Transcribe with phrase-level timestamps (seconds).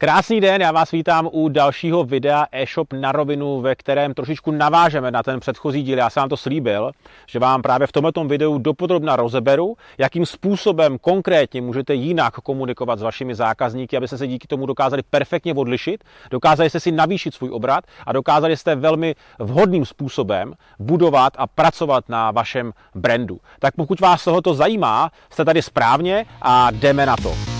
[0.00, 5.10] Krásný den, já vás vítám u dalšího videa e-shop na rovinu, ve kterém trošičku navážeme
[5.10, 5.98] na ten předchozí díl.
[5.98, 6.90] Já jsem vám to slíbil,
[7.26, 13.02] že vám právě v tomto videu dopodrobna rozeberu, jakým způsobem konkrétně můžete jinak komunikovat s
[13.02, 17.84] vašimi zákazníky, abyste se díky tomu dokázali perfektně odlišit, dokázali jste si navýšit svůj obrat
[18.06, 23.40] a dokázali jste velmi vhodným způsobem budovat a pracovat na vašem brandu.
[23.58, 27.59] Tak pokud vás tohoto zajímá, jste tady správně a jdeme na to.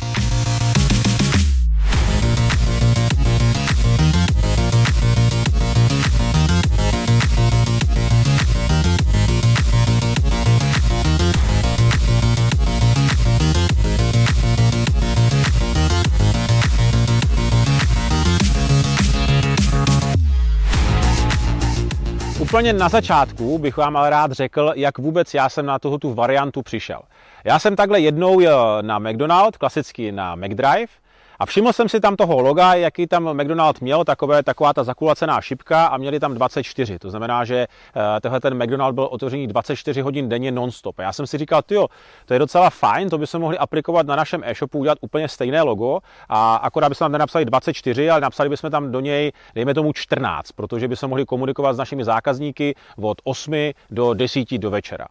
[22.60, 26.14] Úplně na začátku bych vám ale rád řekl, jak vůbec já jsem na tuhle tu
[26.14, 27.00] variantu přišel.
[27.44, 30.92] Já jsem takhle jednou jel na McDonald, klasicky na McDrive,
[31.40, 35.40] a všiml jsem si tam toho loga, jaký tam McDonald měl, takové, taková ta zakulacená
[35.40, 36.98] šipka a měli tam 24.
[36.98, 37.66] To znamená, že
[38.16, 40.98] eh, tenhle ten McDonald byl otevřený 24 hodin denně non-stop.
[40.98, 41.88] A já jsem si říkal, jo,
[42.26, 45.62] to je docela fajn, to by se mohli aplikovat na našem e-shopu, udělat úplně stejné
[45.62, 49.92] logo a akorát bychom tam nenapsali 24, ale napsali bychom tam do něj, dejme tomu
[49.92, 53.54] 14, protože by se mohli komunikovat s našimi zákazníky od 8
[53.90, 55.06] do 10 do večera.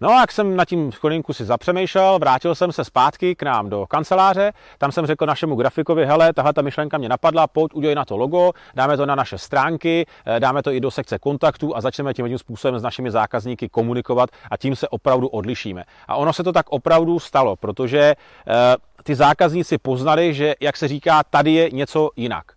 [0.00, 3.70] No a jak jsem na tím chvilinku si zapřemýšlel, vrátil jsem se zpátky k nám
[3.70, 7.94] do kanceláře, tam jsem řekl našemu grafikovi, hele, tahle ta myšlenka mě napadla, pojď udělej
[7.94, 11.76] na to logo, dáme to na naše stránky, eh, dáme to i do sekce kontaktů
[11.76, 15.84] a začneme tím tím způsobem s našimi zákazníky komunikovat a tím se opravdu odlišíme.
[16.08, 20.88] A ono se to tak opravdu stalo, protože eh, ty zákazníci poznali, že, jak se
[20.88, 22.55] říká, tady je něco jinak.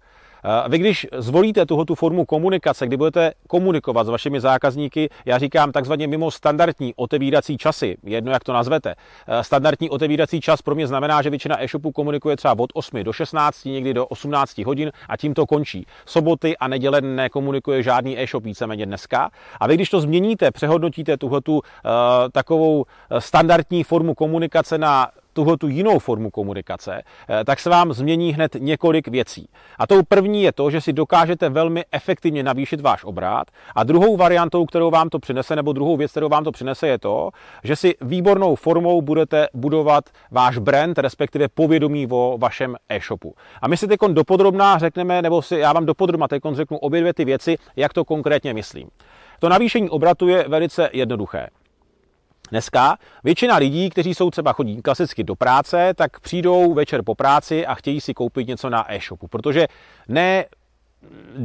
[0.70, 5.72] Vy když zvolíte tuhle tu formu komunikace, kdy budete komunikovat s vašimi zákazníky, já říkám
[5.72, 8.96] takzvaně mimo standardní otevírací časy, jedno jak to nazvete.
[9.42, 13.66] Standardní otevírací čas pro mě znamená, že většina e-shopů komunikuje třeba od 8 do 16,
[13.66, 15.86] někdy do 18 hodin a tím to končí.
[16.06, 19.30] Soboty a neděle nekomunikuje žádný e-shop víceméně dneska.
[19.60, 21.62] A vy když to změníte, přehodnotíte tuhle tu
[22.32, 22.86] takovou
[23.20, 25.08] standardní formu komunikace na
[25.40, 29.50] tuhle tu jinou formu komunikace, eh, tak se vám změní hned několik věcí.
[29.78, 33.48] A tou první je to, že si dokážete velmi efektivně navýšit váš obrat.
[33.76, 37.00] A druhou variantou, kterou vám to přinese, nebo druhou věc, kterou vám to přinese, je
[37.00, 37.30] to,
[37.64, 43.36] že si výbornou formou budete budovat váš brand, respektive povědomí o vašem e-shopu.
[43.62, 47.14] A my si teď dopodrobná řekneme, nebo si já vám dopodrobná teď řeknu obě dvě
[47.14, 48.90] ty věci, jak to konkrétně myslím.
[49.40, 51.48] To navýšení obratu je velice jednoduché.
[52.52, 57.66] Dneska většina lidí, kteří jsou třeba chodí klasicky do práce, tak přijdou večer po práci
[57.66, 59.68] a chtějí si koupit něco na e-shopu, protože
[60.08, 60.46] ne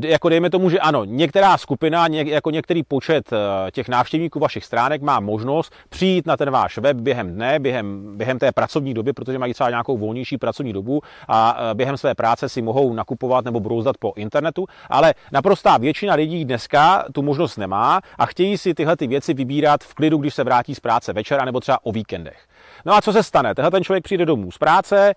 [0.01, 4.65] jako dejme tomu, že ano, některá skupina, něk, jako některý počet eh, těch návštěvníků vašich
[4.65, 9.13] stránek má možnost přijít na ten váš web během dne, během, během té pracovní doby,
[9.13, 13.45] protože mají třeba nějakou volnější pracovní dobu a eh, během své práce si mohou nakupovat
[13.45, 18.75] nebo brouzdat po internetu, ale naprostá většina lidí dneska tu možnost nemá a chtějí si
[18.75, 21.93] tyhle ty věci vybírat v klidu, když se vrátí z práce večera nebo třeba o
[21.93, 22.47] víkendech.
[22.85, 23.55] No a co se stane?
[23.55, 25.15] Tenhle ten člověk přijde domů z práce,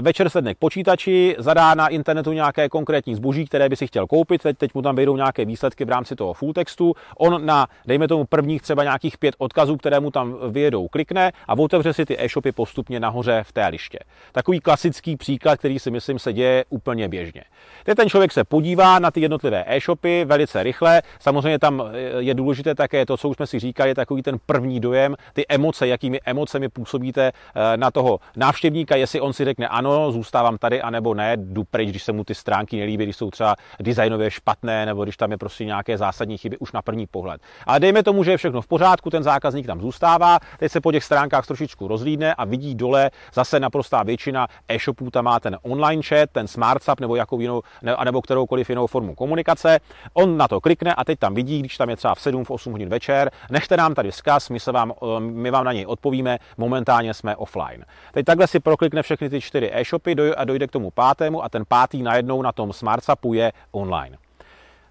[0.00, 4.42] večer sedne k počítači, zadá na internetu nějaké konkrétní zboží, které by si chtěl koupit,
[4.42, 8.08] teď, teď mu tam vyjdou nějaké výsledky v rámci toho full textu, on na, dejme
[8.08, 12.16] tomu, prvních třeba nějakých pět odkazů, které mu tam vyjedou, klikne a otevře si ty
[12.18, 13.98] e-shopy postupně nahoře v té liště.
[14.32, 17.44] Takový klasický příklad, který si myslím se děje úplně běžně.
[17.84, 22.34] Teď ten člověk se podívá na ty jednotlivé e-shopy velice rychle, samozřejmě tam eh, je
[22.34, 26.20] důležité také to, co už jsme si říkali, takový ten první dojem, ty emoce, jakými
[26.24, 31.36] emocemi působíte eh, na toho návštěvníka, jestli on si řekne ano, zůstávám tady, anebo ne,
[31.36, 35.16] jdu pryč, když se mu ty stránky nelíbí, když jsou třeba designově špatné, nebo když
[35.16, 37.40] tam je prostě nějaké zásadní chyby už na první pohled.
[37.66, 40.92] Ale dejme tomu, že je všechno v pořádku, ten zákazník tam zůstává, teď se po
[40.92, 46.02] těch stránkách trošičku rozlídne a vidí dole zase naprostá většina e-shopů tam má ten online
[46.02, 49.80] chat, ten SmartSap nebo jakou jinou, ne, nebo kteroukoliv jinou formu komunikace.
[50.12, 52.50] On na to klikne a teď tam vidí, když tam je třeba v 7, v
[52.50, 56.38] 8 hodin večer, nechte nám tady vzkaz, my, se vám, my vám na něj odpovíme,
[56.56, 57.84] momentálně jsme offline.
[58.12, 61.64] Teď takhle si proklikne všechny ty čtyři e-shopy a dojde k tomu pátému a ten
[61.68, 64.16] pátý najednou na tom SmartSapu je online.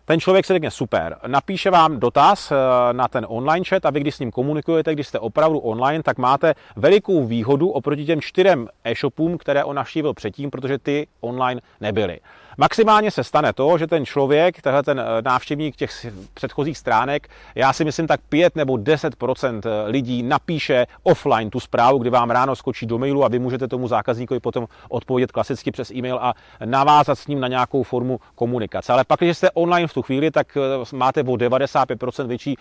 [0.05, 2.55] Ten člověk se řekne super, napíše vám dotaz eh,
[2.93, 6.17] na ten online chat a vy, když s ním komunikujete, když jste opravdu online, tak
[6.17, 12.19] máte velikou výhodu oproti těm čtyřem e-shopům, které on navštívil předtím, protože ty online nebyly.
[12.57, 17.73] Maximálně se stane to, že ten člověk, tenhle ten eh, návštěvník těch předchozích stránek, já
[17.73, 19.49] si myslím tak 5 nebo 10 eh,
[19.85, 23.87] lidí napíše offline tu zprávu, kdy vám ráno skočí do mailu a vy můžete tomu
[23.87, 26.33] zákazníkovi potom odpovědět klasicky přes e-mail a
[26.65, 28.93] navázat s ním na nějakou formu komunikace.
[28.93, 30.57] Ale pak, když jste online v tu chvíli, tak
[30.93, 32.57] máte o 95% větší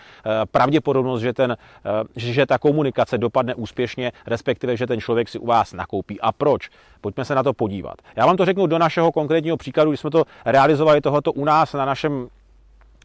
[0.51, 1.57] pravděpodobnost, že, ten,
[2.15, 6.21] že ta komunikace dopadne úspěšně, respektive, že ten člověk si u vás nakoupí.
[6.21, 6.69] A proč?
[7.03, 7.95] Pojďme se na to podívat.
[8.15, 11.73] Já vám to řeknu do našeho konkrétního příkladu, když jsme to realizovali tohoto u nás
[11.73, 12.27] na našem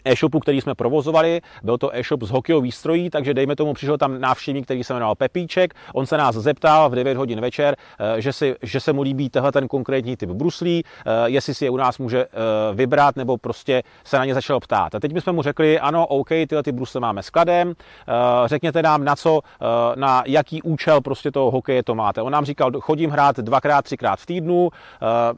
[0.08, 1.40] e-shopu, který jsme provozovali.
[1.62, 5.14] Byl to e-shop s hokejovou výstrojí, takže dejme tomu, přišel tam návštěvník, který se jmenoval
[5.14, 5.74] Pepíček.
[5.94, 9.30] On se nás zeptal v 9 hodin večer, eh, že, si, že se mu líbí
[9.30, 12.28] tehle ten konkrétní typ bruslí, eh, jestli si je u nás může eh,
[12.74, 14.94] vybrat, nebo prostě se na ně začal ptát.
[14.94, 17.74] A teď my jsme mu řekli, ano, OK, tyhle ty brusle máme skladem,
[18.46, 19.40] řekněte nám na co,
[19.94, 22.22] na jaký účel prostě toho hokeje to máte.
[22.22, 24.70] On nám říkal, chodím hrát dvakrát, třikrát v týdnu,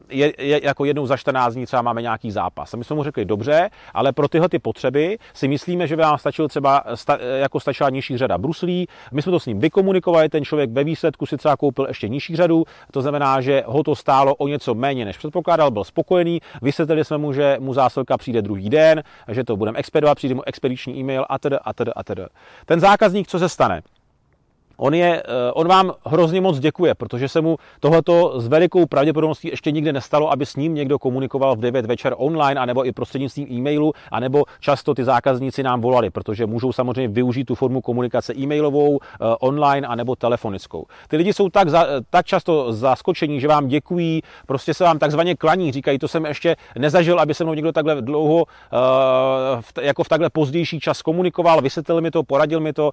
[0.08, 2.75] je, je, jako jednou za 14 dní třeba máme nějaký zápas.
[2.75, 6.03] A my jsme mu řekli, dobře, ale pro tyhle ty potřeby, si myslíme, že by
[6.03, 8.87] vám stačil třeba sta, jako stačila nižší řada bruslí.
[9.12, 12.37] My jsme to s ním vykomunikovali, ten člověk ve výsledku si třeba koupil ještě nižší
[12.37, 16.41] řadu, to znamená, že ho to stálo o něco méně, než předpokládal, byl spokojený.
[16.62, 20.43] Vysvětlili jsme mu, že mu zásilka přijde druhý den, že to budeme expedovat, přijde mu
[20.47, 22.23] expediční e-mail a tedy a tedy a tedy.
[22.67, 23.83] Ten zákazník, co se stane?
[24.82, 29.49] On, je, eh, on vám hrozně moc děkuje, protože se mu tohleto s velikou pravděpodobností
[29.49, 33.47] ještě nikdy nestalo, aby s ním někdo komunikoval v 9 večer online, anebo i prostřednictvím
[33.53, 38.99] e-mailu, anebo často ty zákazníci nám volali, protože můžou samozřejmě využít tu formu komunikace e-mailovou,
[39.03, 40.87] eh, online, anebo telefonickou.
[41.09, 45.37] Ty lidi jsou tak, za, tak často zaskočení, že vám děkují, prostě se vám takzvaně
[45.37, 48.44] klaní, říkají, to jsem ještě nezažil, aby se mnou někdo takhle dlouho,
[49.76, 52.91] eh, jako v takhle pozdější čas komunikoval, vysvětlil mi to, poradil mi to,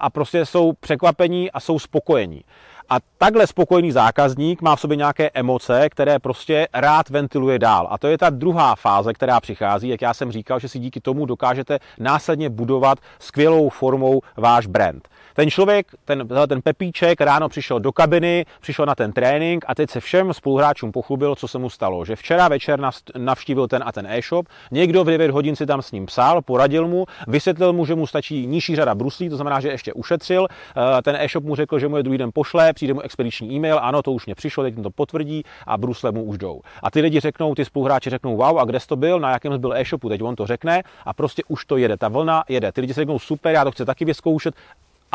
[0.00, 2.44] a prostě jsou překvapení a jsou spokojení.
[2.88, 7.88] A takhle spokojený zákazník má v sobě nějaké emoce, které prostě rád ventiluje dál.
[7.90, 11.00] A to je ta druhá fáze, která přichází, jak já jsem říkal, že si díky
[11.00, 15.08] tomu dokážete následně budovat skvělou formou váš brand.
[15.36, 19.90] Ten člověk, ten, ten Pepíček ráno přišel do kabiny, přišel na ten trénink a teď
[19.90, 22.04] se všem spoluhráčům pochlubil, co se mu stalo.
[22.04, 22.80] Že včera večer
[23.18, 26.88] navštívil ten a ten e-shop, někdo v 9 hodin si tam s ním psal, poradil
[26.88, 30.46] mu, vysvětlil mu, že mu stačí nižší řada bruslí, to znamená, že ještě ušetřil.
[30.50, 33.78] Eh, ten e-shop mu řekl, že mu je druhý den pošle, přijde mu expediční e-mail,
[33.82, 36.60] ano, to už mě přišlo, teď to potvrdí a brusle mu už jdou.
[36.82, 39.60] A ty lidi řeknou, ty spoluhráči řeknou, wow, a kde jsi to byl, na jakém
[39.60, 42.72] byl e-shopu, teď on to řekne a prostě už to jede, ta vlna jede.
[42.72, 44.54] Ty lidi si řeknou, super, já to chci taky vyzkoušet,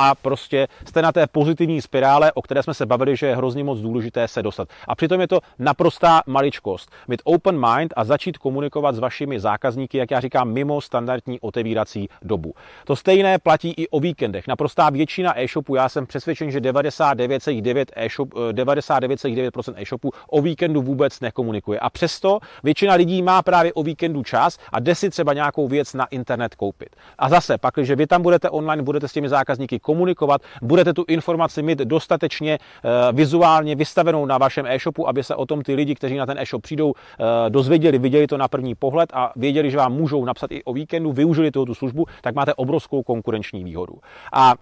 [0.01, 3.63] a prostě jste na té pozitivní spirále, o které jsme se bavili, že je hrozně
[3.63, 4.69] moc důležité se dostat.
[4.87, 6.91] A přitom je to naprostá maličkost.
[7.07, 12.09] Mít open mind a začít komunikovat s vašimi zákazníky, jak já říkám, mimo standardní otevírací
[12.21, 12.53] dobu.
[12.85, 14.47] To stejné platí i o víkendech.
[14.47, 21.19] Naprostá většina e-shopů, já jsem přesvědčen, že 99,9 e-shop, 99,9% eh, e-shopů o víkendu vůbec
[21.19, 21.79] nekomunikuje.
[21.79, 25.93] A přesto většina lidí má právě o víkendu čas a jde si třeba nějakou věc
[25.93, 26.95] na internet koupit.
[27.19, 31.05] A zase, pak, když vy tam budete online, budete s těmi zákazníky komunikovat, budete tu
[31.07, 35.95] informaci mít dostatečně eh, vizuálně vystavenou na vašem e-shopu, aby se o tom ty lidi,
[35.95, 39.77] kteří na ten e-shop přijdou, eh, dozvěděli, viděli to na první pohled a věděli, že
[39.77, 43.93] vám můžou napsat i o víkendu, využili tu službu, tak máte obrovskou konkurenční výhodu.
[44.33, 44.55] A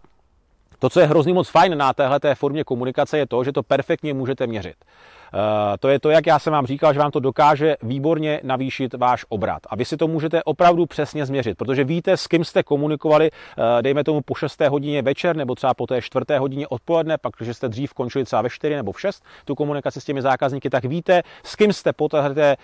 [0.80, 4.14] to, co je hrozně moc fajn na téhle formě komunikace, je to, že to perfektně
[4.14, 4.76] můžete měřit.
[5.34, 8.94] Eh, to je to, jak já jsem vám říkal, že vám to dokáže výborně navýšit
[8.94, 9.62] váš obrat.
[9.70, 13.82] A vy si to můžete opravdu přesně změřit, protože víte, s kým jste komunikovali, eh,
[13.82, 14.70] dejme tomu po 6.
[14.70, 16.38] hodině večer nebo třeba po té 4.
[16.38, 20.02] hodině odpoledne, pak, když jste dřív končili třeba ve 4 nebo v 6 tu komunikaci
[20.02, 22.56] s těmi zákazníky, tak víte, s kým jste po, téhle, eh,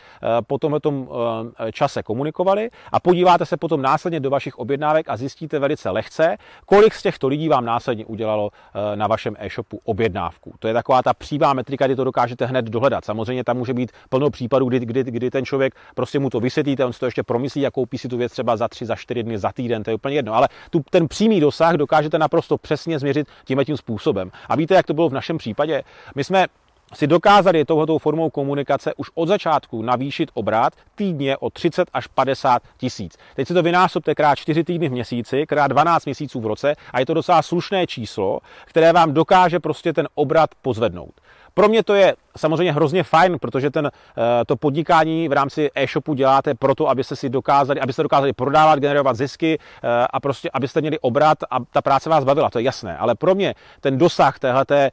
[0.48, 0.96] po tomto
[1.72, 6.94] čase komunikovali a podíváte se potom následně do vašich objednávek a zjistíte velice lehce, kolik
[6.94, 8.50] z těchto lidí vám následně udělalo
[8.96, 10.54] na vašem e-shopu objednávku.
[10.60, 13.06] To je taková ta přímá metrika, kdy to dokážete hned dohledat.
[13.06, 16.86] Samozřejmě tam může být plno případů, kdy, kdy, kdy ten člověk prostě mu to vysvětlíte,
[16.86, 19.24] on si to ještě promyslí a koupí si tu věc třeba za tři, za čtyři
[19.24, 20.34] dny, za týden, to je úplně jedno.
[20.34, 24.32] Ale tu, ten přímý dosah dokážete naprosto přesně změřit tím tím způsobem.
[24.50, 25.84] A víte, jak to bylo v našem případě?
[26.16, 26.48] My jsme
[26.94, 32.64] si dokázali touhletou formou komunikace už od začátku navýšit obrat týdně o 30 až 50
[32.78, 33.18] tisíc.
[33.36, 37.00] Teď si to vynásobte krát 4 týdny v měsíci, krát 12 měsíců v roce a
[37.00, 41.12] je to docela slušné číslo, které vám dokáže prostě ten obrat pozvednout.
[41.54, 46.14] Pro mě to je samozřejmě hrozně fajn, protože ten, eh, to podnikání v rámci e-shopu
[46.14, 51.00] děláte proto, abyste si dokázali, abyste dokázali prodávat, generovat zisky eh, a prostě, abyste měli
[51.00, 52.98] obrat a ta práce vás bavila, to je jasné.
[52.98, 54.92] Ale pro mě ten dosah téhleté,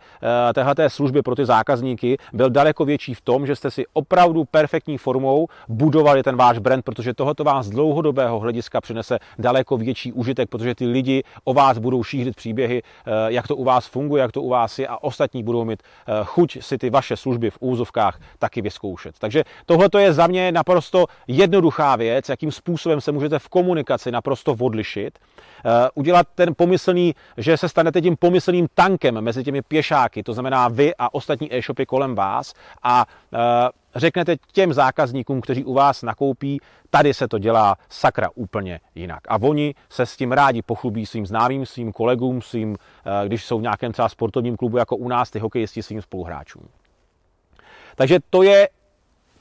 [0.48, 4.44] eh, téhleté služby pro ty zákazníky byl daleko větší v tom, že jste si opravdu
[4.44, 10.12] perfektní formou budovali ten váš brand, protože tohoto vás z dlouhodobého hlediska přinese daleko větší
[10.12, 12.82] užitek, protože ty lidi o vás budou šířit příběhy,
[13.28, 15.82] jak to u vás funguje, jak to u vás je a ostatní budou mít
[16.24, 19.18] chuť si ty vaše služby služby v úzovkách taky vyzkoušet.
[19.18, 24.56] Takže tohle je za mě naprosto jednoduchá věc, jakým způsobem se můžete v komunikaci naprosto
[24.60, 25.18] odlišit.
[25.64, 30.68] Eh, udělat ten pomyslný, že se stanete tím pomyslným tankem mezi těmi pěšáky, to znamená
[30.68, 33.38] vy a ostatní e-shopy kolem vás a eh,
[33.94, 36.60] řeknete těm zákazníkům, kteří u vás nakoupí,
[36.90, 39.20] tady se to dělá sakra úplně jinak.
[39.28, 43.58] A oni se s tím rádi pochlubí svým známým, svým kolegům, svým, eh, když jsou
[43.58, 46.68] v nějakém třeba sportovním klubu jako u nás, ty hokejisti svým spoluhráčům.
[47.96, 48.68] Takže to je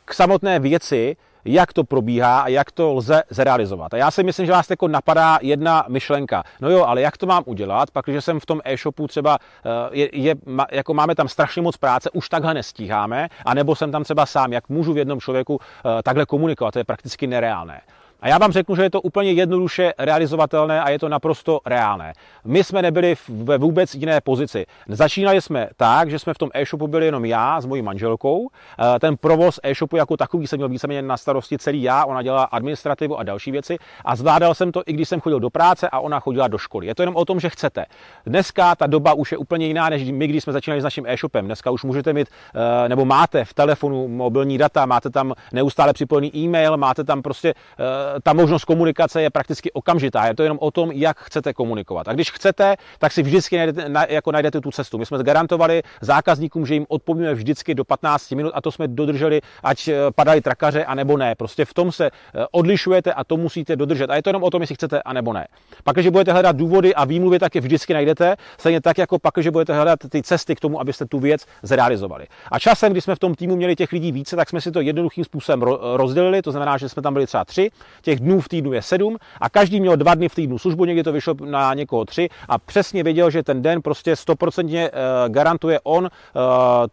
[0.05, 1.15] k samotné věci,
[1.46, 3.93] jak to probíhá a jak to lze zrealizovat.
[3.93, 6.43] A já si myslím, že vás jako napadá jedna myšlenka.
[6.62, 9.70] No jo, ale jak to mám udělat, pak, když jsem v tom e-shopu třeba, eh,
[9.91, 10.36] je, je,
[10.72, 14.70] jako máme tam strašně moc práce, už takhle nestíháme, anebo jsem tam třeba sám, jak
[14.70, 17.81] můžu v jednom člověku eh, takhle komunikovat, to je prakticky nereálné.
[18.22, 22.13] A já vám řeknu, že je to úplně jednoduše realizovatelné a je to naprosto reálné.
[22.46, 24.66] My jsme nebyli ve vůbec jiné pozici.
[24.88, 28.50] Začínali jsme tak, že jsme v tom e-shopu byli jenom já s mojí manželkou.
[28.50, 32.44] Eh, ten provoz e-shopu jako takový jsem měl víceméně na starosti celý já, ona dělala
[32.44, 36.00] administrativu a další věci a zvládal jsem to i když jsem chodil do práce a
[36.00, 36.88] ona chodila do školy.
[36.88, 37.86] Je to jenom o tom, že chcete.
[38.25, 41.46] Dneska ta doba už je úplně jiná, než my, když jsme začínali s naším e-shopem.
[41.46, 46.38] Dneska už můžete mít, eh, nebo máte v telefonu mobilní data, máte tam neustále připojený
[46.38, 50.25] e-mail, máte tam prostě eh, ta možnost komunikace je prakticky okamžitá.
[50.25, 52.08] Je to jenom o tom, jak chcete komunikovat.
[52.08, 54.98] A když chcete, tak si vždycky najdete, na, jako najdete tu cestu.
[54.98, 59.41] My jsme garantovali zákazníkům, že jim odpovíme vždycky do 15 minut a to jsme dodrželi,
[59.63, 61.36] ať eh, padají trakaře, anebo ne.
[61.36, 64.10] Prostě v tom se eh, odlišujete a to musíte dodržet.
[64.10, 65.48] A je to jenom o tom, jestli chcete, anebo ne.
[65.84, 68.36] Pak, když budete hledat důvody a výmluvy, tak je vždycky najdete.
[68.58, 72.27] Stejně tak, jako pak, když budete hledat ty cesty k tomu, abyste tu věc zrealizovali.
[72.51, 74.82] A časem, když jsme v tom týmu měli těch lidí více, tak jsme si to
[74.82, 75.62] jednoduchým způsobem
[75.96, 76.41] rozdělili.
[76.41, 79.50] To znamená, že jsme tam byli třeba tři těch dnů v týdnu je sedm a
[79.50, 83.03] každý měl dva dny v týdnu službu, někdy to vyšlo na někoho tři a přesně
[83.03, 86.39] věděl, že ten den prostě stoprocentně eh, garantuje on eh,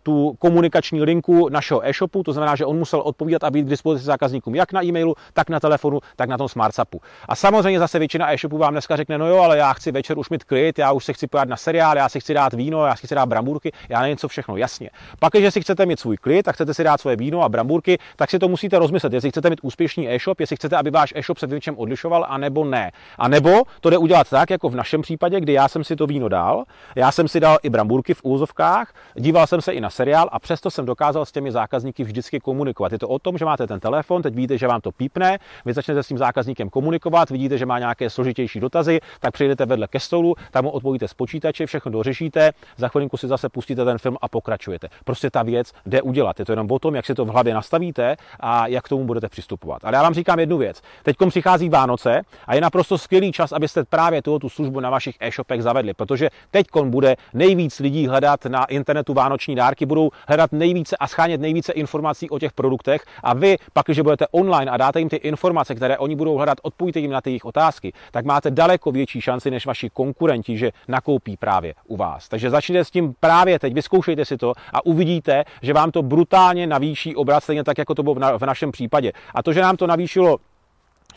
[0.02, 4.04] tu komunikační linku našeho e-shopu, to znamená, že on musel odpovídat a být k dispozici
[4.04, 7.00] zákazníkům jak na e-mailu, tak na telefonu, tak na tom smartsapu.
[7.28, 10.30] A samozřejmě zase většina e-shopů vám dneska řekne, no jo, ale já chci večer už
[10.30, 12.96] mít klid, já už se chci pojat na seriál, já si chci dát víno, já
[12.96, 14.90] si chci dát bramburky, já nevím co všechno, jasně.
[15.18, 17.98] Pak, když si chcete mít svůj klid a chcete si dát svoje víno a bramburky,
[18.16, 21.38] tak si to musíte rozmyslet, jestli chcete mít úspěšný e-shop, jestli chcete, aby váš e-shop
[21.38, 22.92] se v něčem odlišoval, anebo ne.
[23.18, 26.06] A nebo to jde udělat tak, jako v našem případě, kdy já jsem si to
[26.06, 26.64] víno dal,
[26.96, 30.38] já jsem si dal i bramburky v úzovkách, díval jsem se i na seriál a
[30.38, 32.92] přesto jsem dokázal s těmi zákazníky vždycky komunikovat.
[32.92, 35.72] Je to o tom, že máte ten telefon, teď víte, že vám to pípne, vy
[35.72, 40.00] začnete s tím zákazníkem komunikovat, vidíte, že má nějaké složitější dotazy, tak přijdete vedle ke
[40.00, 44.16] stolu, tam mu odpovíte z počítače, všechno dořešíte, za chvilinku si zase pustíte ten film
[44.20, 44.88] a pokračujete.
[45.04, 46.38] Prostě ta věc jde udělat.
[46.38, 49.04] Je to jenom o tom, jak si to v hlavě nastavíte a jak k tomu
[49.04, 49.84] budete přistupovat.
[49.84, 50.77] Ale já vám říkám jednu věc.
[51.02, 55.62] Teď přichází Vánoce a je naprosto skvělý čas, abyste právě tuto službu na vašich e-shopech
[55.62, 61.06] zavedli, protože teď bude nejvíc lidí hledat na internetu vánoční dárky, budou hledat nejvíce a
[61.06, 65.08] schánět nejvíce informací o těch produktech a vy, pak, když budete online a dáte jim
[65.08, 68.92] ty informace, které oni budou hledat, odpovíte jim na ty jejich otázky, tak máte daleko
[68.92, 72.28] větší šanci než vaši konkurenti, že nakoupí právě u vás.
[72.28, 76.66] Takže začněte s tím právě teď, vyzkoušejte si to a uvidíte, že vám to brutálně
[76.66, 79.12] navýší obrat, stejně tak, jako to bylo v našem případě.
[79.34, 80.36] A to, že nám to navýšilo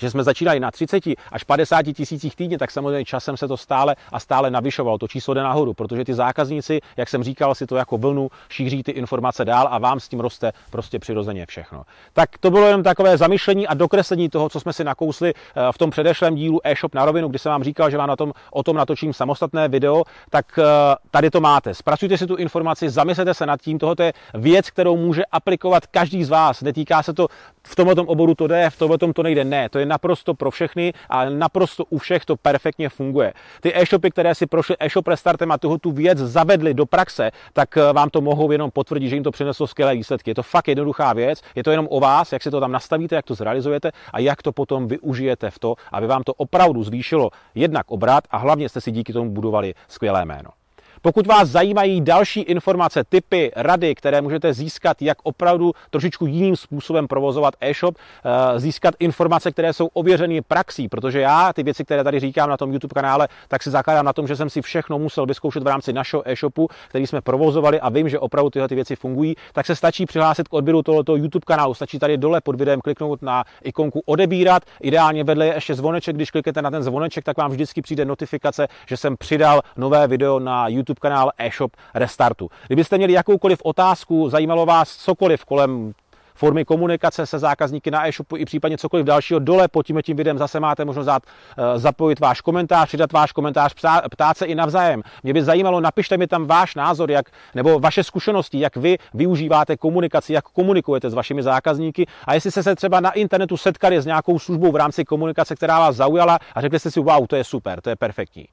[0.02, 3.96] že jsme začínali na 30 až 50 tisících týdně, tak samozřejmě časem se to stále
[4.12, 4.98] a stále navyšovalo.
[4.98, 8.84] To číslo jde nahoru, protože ty zákazníci, jak jsem říkal, si to jako vlnu šíří
[8.84, 11.84] ty informace dál a vám s tím roste prostě přirozeně všechno.
[12.14, 15.78] Tak to bylo jen takové zamyšlení a dokreslení toho, co jsme si nakousli eh, v
[15.78, 18.64] tom předešlém dílu e-shop na rovinu, kdy jsem vám říkal, že vám na tom, o
[18.64, 20.64] tom natočím samostatné video, tak eh,
[21.12, 21.74] tady to máte.
[21.74, 26.24] Zpracujte si tu informaci, zamyslete se nad tím, tohoto je věc, kterou může aplikovat každý
[26.24, 26.62] z vás.
[26.62, 27.28] Netýká se to
[27.68, 29.44] v tomto oboru to jde, v tomto to nejde.
[29.44, 33.34] Ne, to je naprosto pro všechny a naprosto u všech to perfektně funguje.
[33.62, 37.78] Ty e-shopy, které si prošly e-shop restartem a tuhle tu věc zavedli do praxe, tak
[37.78, 40.32] eh, vám to mohou jenom potvrdit, že jim to přineslo skvělé výsledky.
[40.32, 43.16] Je to fakt jednoduchá věc, je to jenom o vás, jak si to tam nastavíte,
[43.16, 47.30] jak to zrealizujete a jak to potom využijete v to, aby vám to opravdu zvýšilo
[47.56, 50.61] jednak obrat a hlavně jste si díky tomu budovali skvělé jméno.
[51.04, 57.08] Pokud vás zajímají další informace, typy, rady, které můžete získat, jak opravdu trošičku jiným způsobem
[57.08, 62.20] provozovat e-shop, eh, získat informace, které jsou ověřené praxí, protože já ty věci, které tady
[62.20, 65.26] říkám na tom YouTube kanále, tak si zakládám na tom, že jsem si všechno musel
[65.26, 68.96] vyzkoušet v rámci našeho e-shopu, který jsme provozovali a vím, že opravdu tyhle ty věci
[68.96, 71.74] fungují, tak se stačí přihlásit k odběru tohoto YouTube kanálu.
[71.74, 74.64] Stačí tady dole pod videem kliknout na ikonku odebírat.
[74.82, 78.68] Ideálně vedle je ještě zvoneček, když kliknete na ten zvoneček, tak vám vždycky přijde notifikace,
[78.88, 82.50] že jsem přidal nové video na YouTube YouTube kanál e-shop Restartu.
[82.68, 85.94] Kdybyste měli jakoukoliv otázku, zajímalo vás cokoliv kolem
[86.36, 89.40] formy komunikace se zákazníky na e-shopu i případně cokoliv dalšího.
[89.40, 93.32] Dole pod tím, tím videem zase máte možnost dát, eh, zapojit váš komentář, přidat váš
[93.32, 93.74] komentář,
[94.12, 95.02] ptát se i navzájem.
[95.24, 99.78] Mě by zajímalo, napište mi tam váš názor, jak, nebo vaše zkušenosti, jak vy využíváte
[99.78, 104.06] komunikaci, jak komunikujete s vašimi zákazníky a jestli jste se třeba na internetu setkali s
[104.06, 107.44] nějakou službou v rámci komunikace, která vás zaujala a řekli jste si, wow, to je
[107.44, 108.48] super, to je perfektní.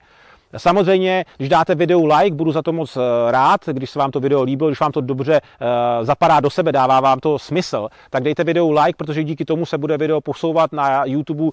[0.57, 3.01] Samozřejmě, když dáte videu like, budu za to moc eh,
[3.31, 6.73] rád, když se vám to video líbilo, když vám to dobře uh, zapadá do sebe,
[6.73, 10.73] dává vám to smysl, tak dejte videu like, protože díky tomu se bude video posouvat
[10.73, 11.51] na YouTube uh,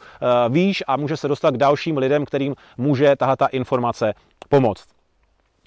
[0.50, 4.14] výš a může se dostat k dalším lidem, kterým může tahle ta informace
[4.50, 4.86] pomoct.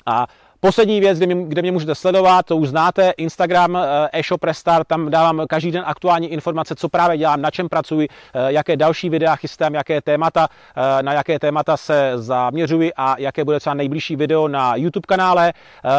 [0.06, 0.26] A
[0.60, 4.86] Poslední věc, kde mě, kde mě můžete sledovat, to už znáte, Instagram, eh, e-shop Restart,
[4.88, 9.10] tam dávám každý den aktuální informace, co právě dělám, na čem pracuji, eh, jaké další
[9.10, 14.16] videa chystám, jaké témata, eh, na jaké témata se zaměřuji a jaké bude třeba nejbližší
[14.16, 15.52] video na YouTube kanále,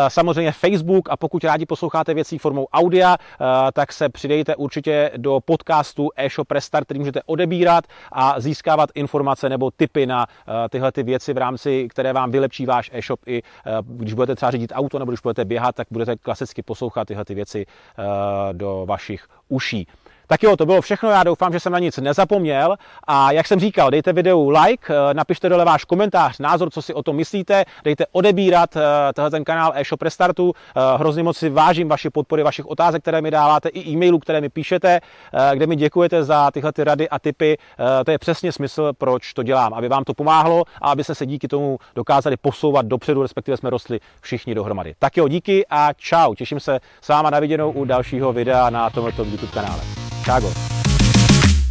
[0.07, 3.17] samozřejmě Facebook a pokud rádi posloucháte věcí formou audia,
[3.73, 9.71] tak se přidejte určitě do podcastu e-shop Restart, který můžete odebírat a získávat informace nebo
[9.71, 10.27] tipy na
[10.69, 13.41] tyhle ty věci v rámci, které vám vylepší váš e-shop i
[13.83, 17.35] když budete třeba řídit auto nebo když budete běhat, tak budete klasicky poslouchat tyhle ty
[17.35, 18.03] věci eh,
[18.53, 19.87] do vašich uší.
[20.31, 22.75] Tak jo, to bylo všechno, já doufám, že jsem na nic nezapomněl.
[23.07, 26.93] A jak jsem říkal, dejte videu like, eh, napište dole váš komentář, názor, co si
[26.93, 28.81] o tom myslíte, dejte odebírat eh,
[29.13, 33.21] tenhle ten kanál e-shop Restartu, eh, hrozně moc si vážím vaši podpory, vašich otázek, které
[33.21, 34.99] mi dáváte, i e-mailů, které mi píšete,
[35.53, 37.57] kde mi děkujete za tyhle ty rady a tipy,
[38.05, 41.47] to je přesně smysl, proč to dělám, aby vám to pomáhlo a aby se díky
[41.47, 44.93] tomu dokázali posouvat dopředu, respektive jsme rostli všichni dohromady.
[44.99, 48.89] Tak jo, díky a čau, těším se s váma na viděnou u dalšího videa na
[48.89, 49.98] tomto YouTube kanále.
[50.29, 50.53] Chicago.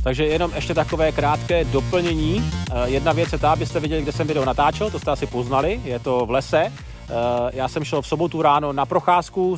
[0.04, 2.50] Takže jenom ještě takové krátké doplnění.
[2.70, 5.80] Eh, jedna věc je ta, abyste viděli, kde jsem video natáčel, to jste asi poznali,
[5.84, 6.62] je to v lese.
[6.62, 6.72] Eh,
[7.52, 9.56] já jsem šel v sobotu ráno na procházku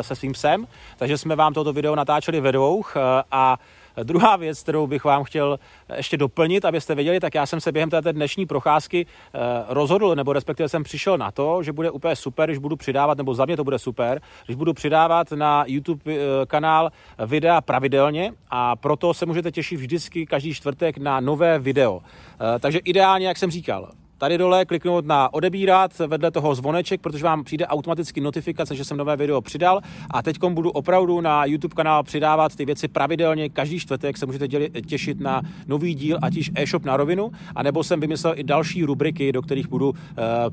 [0.00, 3.58] se svým psem, takže jsme vám toto video natáčeli ve dvou eh, a
[4.02, 5.58] Druhá věc, kterou bych vám chtěl
[5.96, 10.32] ještě doplnit, abyste věděli, tak já jsem se během této dnešní procházky eh, rozhodl, nebo
[10.32, 13.56] respektive jsem přišel na to, že bude úplně super, když budu přidávat, nebo za mě
[13.56, 16.90] to bude super, když budu přidávat na YouTube eh, kanál
[17.26, 22.00] videa pravidelně a proto se můžete těšit vždycky každý čtvrtek na nové video.
[22.00, 23.90] Eh, takže ideálně, jak jsem říkal,
[24.22, 28.96] tady dole kliknout na odebírat, vedle toho zvoneček, protože vám přijde automaticky notifikace, že jsem
[28.96, 29.80] nové video přidal.
[30.10, 34.48] A teď budu opravdu na YouTube kanál přidávat ty věci pravidelně, každý čtvrtek se můžete
[34.86, 39.32] těšit na nový díl, ať již e-shop na rovinu, anebo jsem vymyslel i další rubriky,
[39.32, 39.94] do kterých budu uh,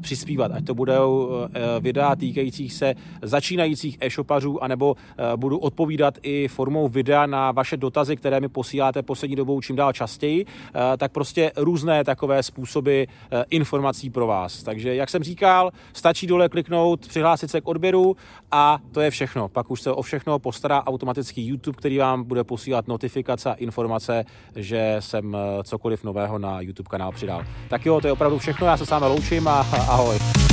[0.01, 1.45] přispívat, ať to budou uh,
[1.79, 8.15] videa týkajících se začínajících e-shopařů, anebo uh, budu odpovídat i formou videa na vaše dotazy,
[8.15, 13.58] které mi posíláte poslední dobou čím dál častěji, uh, tak prostě různé takové způsoby uh,
[13.59, 14.63] informací pro vás.
[14.63, 18.15] Takže, jak jsem říkal, stačí dole kliknout, přihlásit se k odběru
[18.51, 19.49] a to je všechno.
[19.49, 24.25] Pak už se o všechno postará automatický YouTube, který vám bude posílat notifikace a informace,
[24.55, 27.43] že jsem eh, cokoliv nového na YouTube kanál přidal.
[27.69, 30.48] Tak jo, to je opravdu všechno, já se s vámi loučím a ahoj.